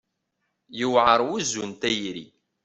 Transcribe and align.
Yewɛer 0.77 1.19
wuzzu 1.27 1.63
n 1.69 1.71
tayri. 1.81 2.25